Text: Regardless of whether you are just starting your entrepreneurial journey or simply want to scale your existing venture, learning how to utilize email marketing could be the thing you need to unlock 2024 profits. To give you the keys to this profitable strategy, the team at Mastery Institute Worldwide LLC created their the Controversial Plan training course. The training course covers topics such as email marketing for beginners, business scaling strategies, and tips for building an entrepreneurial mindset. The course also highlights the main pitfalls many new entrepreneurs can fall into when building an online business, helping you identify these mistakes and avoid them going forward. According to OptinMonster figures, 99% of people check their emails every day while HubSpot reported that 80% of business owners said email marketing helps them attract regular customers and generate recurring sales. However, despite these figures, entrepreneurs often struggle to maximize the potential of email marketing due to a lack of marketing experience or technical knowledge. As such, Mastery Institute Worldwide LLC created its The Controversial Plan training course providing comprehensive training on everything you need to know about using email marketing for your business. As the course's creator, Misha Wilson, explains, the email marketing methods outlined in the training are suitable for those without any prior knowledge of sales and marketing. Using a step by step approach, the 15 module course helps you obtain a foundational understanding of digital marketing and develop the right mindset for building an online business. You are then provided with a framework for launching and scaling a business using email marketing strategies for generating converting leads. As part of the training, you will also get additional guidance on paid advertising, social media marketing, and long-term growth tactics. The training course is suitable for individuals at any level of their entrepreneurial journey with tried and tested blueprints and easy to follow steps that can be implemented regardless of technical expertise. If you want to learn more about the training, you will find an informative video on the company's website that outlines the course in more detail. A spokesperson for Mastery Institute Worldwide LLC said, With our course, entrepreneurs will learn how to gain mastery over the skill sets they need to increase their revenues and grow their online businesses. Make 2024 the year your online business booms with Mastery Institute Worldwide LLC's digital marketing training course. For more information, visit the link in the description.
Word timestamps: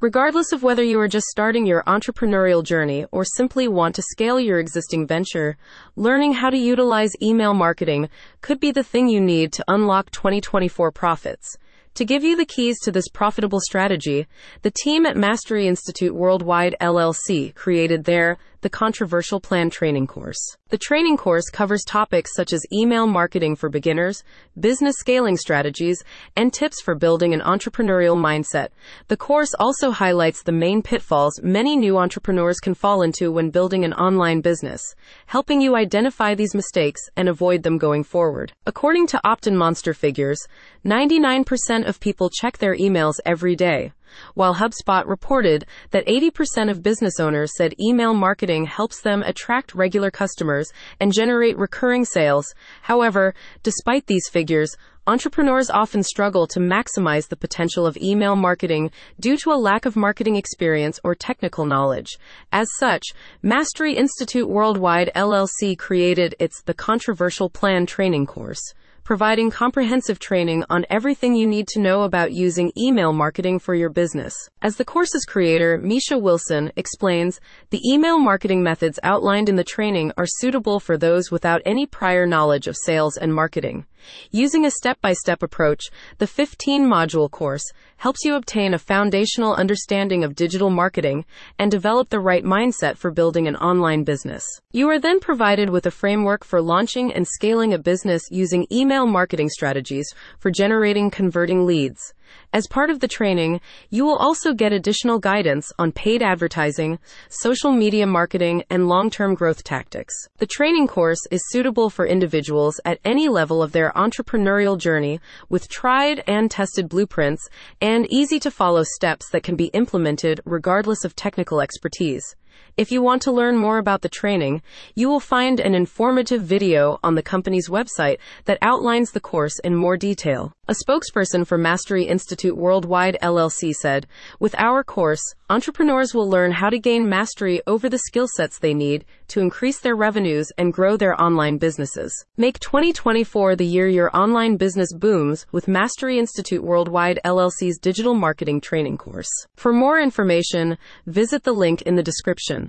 Regardless 0.00 0.50
of 0.52 0.62
whether 0.62 0.82
you 0.82 0.98
are 0.98 1.08
just 1.08 1.26
starting 1.26 1.66
your 1.66 1.82
entrepreneurial 1.82 2.64
journey 2.64 3.04
or 3.12 3.22
simply 3.22 3.68
want 3.68 3.94
to 3.94 4.02
scale 4.02 4.40
your 4.40 4.58
existing 4.58 5.06
venture, 5.06 5.58
learning 5.94 6.32
how 6.32 6.48
to 6.48 6.56
utilize 6.56 7.12
email 7.20 7.52
marketing 7.52 8.08
could 8.40 8.58
be 8.58 8.72
the 8.72 8.82
thing 8.82 9.10
you 9.10 9.20
need 9.20 9.52
to 9.52 9.64
unlock 9.68 10.10
2024 10.10 10.90
profits. 10.90 11.58
To 11.96 12.06
give 12.06 12.24
you 12.24 12.34
the 12.34 12.46
keys 12.46 12.80
to 12.84 12.90
this 12.90 13.08
profitable 13.08 13.60
strategy, 13.60 14.26
the 14.62 14.70
team 14.70 15.04
at 15.04 15.18
Mastery 15.18 15.68
Institute 15.68 16.14
Worldwide 16.14 16.76
LLC 16.80 17.54
created 17.54 18.04
their 18.04 18.38
the 18.62 18.70
Controversial 18.70 19.40
Plan 19.40 19.70
training 19.70 20.06
course. 20.06 20.38
The 20.68 20.78
training 20.78 21.16
course 21.16 21.48
covers 21.50 21.82
topics 21.84 22.34
such 22.34 22.52
as 22.52 22.64
email 22.72 23.06
marketing 23.06 23.56
for 23.56 23.68
beginners, 23.68 24.22
business 24.58 24.96
scaling 24.98 25.36
strategies, 25.36 26.02
and 26.36 26.52
tips 26.52 26.80
for 26.80 26.94
building 26.94 27.32
an 27.32 27.40
entrepreneurial 27.40 28.16
mindset. 28.16 28.68
The 29.08 29.16
course 29.16 29.54
also 29.58 29.90
highlights 29.90 30.42
the 30.42 30.52
main 30.52 30.82
pitfalls 30.82 31.40
many 31.42 31.76
new 31.76 31.96
entrepreneurs 31.98 32.60
can 32.60 32.74
fall 32.74 33.02
into 33.02 33.32
when 33.32 33.50
building 33.50 33.84
an 33.84 33.94
online 33.94 34.40
business, 34.40 34.82
helping 35.26 35.60
you 35.60 35.74
identify 35.76 36.34
these 36.34 36.54
mistakes 36.54 37.00
and 37.16 37.28
avoid 37.28 37.62
them 37.62 37.78
going 37.78 38.04
forward. 38.04 38.52
According 38.66 39.06
to 39.08 39.20
OptinMonster 39.24 39.96
figures, 39.96 40.40
99% 40.84 41.88
of 41.88 42.00
people 42.00 42.30
check 42.30 42.58
their 42.58 42.76
emails 42.76 43.14
every 43.24 43.56
day 43.56 43.92
while 44.34 44.54
HubSpot 44.54 45.06
reported 45.06 45.66
that 45.90 46.06
80% 46.06 46.70
of 46.70 46.82
business 46.82 47.20
owners 47.20 47.52
said 47.56 47.74
email 47.80 48.14
marketing 48.14 48.66
helps 48.66 49.00
them 49.00 49.22
attract 49.22 49.74
regular 49.74 50.10
customers 50.10 50.70
and 51.00 51.12
generate 51.12 51.58
recurring 51.58 52.04
sales. 52.04 52.54
However, 52.82 53.34
despite 53.62 54.06
these 54.06 54.28
figures, 54.28 54.76
entrepreneurs 55.06 55.70
often 55.70 56.02
struggle 56.02 56.46
to 56.46 56.60
maximize 56.60 57.28
the 57.28 57.36
potential 57.36 57.86
of 57.86 57.96
email 57.96 58.36
marketing 58.36 58.90
due 59.18 59.36
to 59.38 59.50
a 59.50 59.58
lack 59.58 59.86
of 59.86 59.96
marketing 59.96 60.36
experience 60.36 61.00
or 61.02 61.14
technical 61.14 61.66
knowledge. 61.66 62.18
As 62.52 62.68
such, 62.78 63.04
Mastery 63.42 63.94
Institute 63.94 64.48
Worldwide 64.48 65.10
LLC 65.16 65.76
created 65.76 66.34
its 66.38 66.62
The 66.62 66.74
Controversial 66.74 67.50
Plan 67.50 67.86
training 67.86 68.26
course 68.26 68.74
providing 69.10 69.50
comprehensive 69.50 70.20
training 70.20 70.62
on 70.70 70.86
everything 70.88 71.34
you 71.34 71.44
need 71.44 71.66
to 71.66 71.80
know 71.80 72.02
about 72.04 72.30
using 72.30 72.70
email 72.78 73.12
marketing 73.12 73.58
for 73.58 73.74
your 73.74 73.90
business. 73.90 74.32
As 74.62 74.76
the 74.76 74.84
course's 74.84 75.24
creator, 75.24 75.78
Misha 75.78 76.16
Wilson, 76.16 76.70
explains, 76.76 77.40
the 77.70 77.82
email 77.84 78.20
marketing 78.20 78.62
methods 78.62 79.00
outlined 79.02 79.48
in 79.48 79.56
the 79.56 79.64
training 79.64 80.12
are 80.16 80.26
suitable 80.28 80.78
for 80.78 80.96
those 80.96 81.28
without 81.28 81.60
any 81.64 81.86
prior 81.86 82.24
knowledge 82.24 82.68
of 82.68 82.76
sales 82.76 83.16
and 83.16 83.34
marketing. 83.34 83.84
Using 84.30 84.64
a 84.64 84.70
step 84.70 85.00
by 85.00 85.12
step 85.12 85.42
approach, 85.42 85.90
the 86.18 86.26
15 86.26 86.86
module 86.86 87.30
course 87.30 87.64
helps 87.98 88.24
you 88.24 88.34
obtain 88.34 88.72
a 88.72 88.78
foundational 88.78 89.54
understanding 89.54 90.24
of 90.24 90.34
digital 90.34 90.70
marketing 90.70 91.24
and 91.58 91.70
develop 91.70 92.08
the 92.08 92.20
right 92.20 92.44
mindset 92.44 92.96
for 92.96 93.10
building 93.10 93.46
an 93.46 93.56
online 93.56 94.04
business. 94.04 94.44
You 94.72 94.88
are 94.88 94.98
then 94.98 95.20
provided 95.20 95.68
with 95.68 95.84
a 95.86 95.90
framework 95.90 96.44
for 96.44 96.62
launching 96.62 97.12
and 97.12 97.26
scaling 97.26 97.74
a 97.74 97.78
business 97.78 98.22
using 98.30 98.66
email 99.00 99.10
marketing 99.10 99.48
strategies 99.48 100.06
for 100.38 100.50
generating 100.50 101.10
converting 101.10 101.66
leads. 101.66 102.12
As 102.52 102.66
part 102.66 102.90
of 102.90 103.00
the 103.00 103.08
training, 103.08 103.60
you 103.88 104.04
will 104.04 104.16
also 104.16 104.52
get 104.52 104.72
additional 104.72 105.18
guidance 105.18 105.72
on 105.78 105.90
paid 105.90 106.22
advertising, 106.22 106.98
social 107.28 107.72
media 107.72 108.06
marketing, 108.06 108.62
and 108.70 108.88
long-term 108.88 109.34
growth 109.34 109.64
tactics. 109.64 110.14
The 110.38 110.46
training 110.46 110.86
course 110.86 111.20
is 111.30 111.40
suitable 111.48 111.90
for 111.90 112.06
individuals 112.06 112.78
at 112.84 113.00
any 113.04 113.28
level 113.28 113.62
of 113.62 113.72
their 113.72 113.90
entrepreneurial 113.96 114.78
journey 114.78 115.18
with 115.48 115.68
tried 115.68 116.22
and 116.26 116.50
tested 116.50 116.88
blueprints 116.88 117.48
and 117.80 118.06
easy 118.12 118.38
to 118.40 118.50
follow 118.50 118.84
steps 118.84 119.30
that 119.30 119.42
can 119.42 119.56
be 119.56 119.66
implemented 119.66 120.40
regardless 120.44 121.04
of 121.04 121.16
technical 121.16 121.60
expertise. 121.60 122.36
If 122.76 122.90
you 122.90 123.02
want 123.02 123.22
to 123.22 123.32
learn 123.32 123.56
more 123.56 123.78
about 123.78 124.02
the 124.02 124.08
training, 124.08 124.62
you 124.94 125.08
will 125.08 125.20
find 125.20 125.60
an 125.60 125.74
informative 125.74 126.42
video 126.42 126.98
on 127.02 127.14
the 127.14 127.22
company's 127.22 127.68
website 127.68 128.18
that 128.44 128.58
outlines 128.62 129.12
the 129.12 129.20
course 129.20 129.58
in 129.60 129.74
more 129.74 129.96
detail. 129.96 130.52
A 130.68 130.74
spokesperson 130.74 131.46
for 131.46 131.58
Mastery 131.58 132.04
Institute 132.04 132.56
Worldwide 132.56 133.18
LLC 133.22 133.72
said, 133.74 134.06
With 134.38 134.54
our 134.56 134.82
course, 134.82 135.34
entrepreneurs 135.50 136.14
will 136.14 136.30
learn 136.30 136.52
how 136.52 136.70
to 136.70 136.78
gain 136.78 137.08
mastery 137.08 137.60
over 137.66 137.88
the 137.88 137.98
skill 137.98 138.28
sets 138.36 138.60
they 138.60 138.72
need 138.72 139.04
to 139.26 139.40
increase 139.40 139.80
their 139.80 139.96
revenues 139.96 140.46
and 140.56 140.72
grow 140.72 140.96
their 140.96 141.20
online 141.20 141.58
businesses. 141.58 142.12
Make 142.36 142.60
2024 142.60 143.56
the 143.56 143.66
year 143.66 143.88
your 143.88 144.16
online 144.16 144.56
business 144.56 144.92
booms 144.94 145.46
with 145.50 145.66
Mastery 145.66 146.20
Institute 146.20 146.62
Worldwide 146.62 147.18
LLC's 147.24 147.78
digital 147.78 148.14
marketing 148.14 148.60
training 148.60 148.96
course. 148.98 149.30
For 149.56 149.72
more 149.72 149.98
information, 149.98 150.78
visit 151.06 151.42
the 151.42 151.52
link 151.52 151.82
in 151.82 151.96
the 151.96 152.02
description. 152.04 152.68